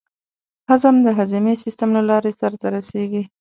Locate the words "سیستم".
1.63-1.89